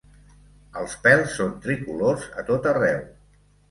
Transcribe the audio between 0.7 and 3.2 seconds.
Els pèls són tricolors a tot arreu.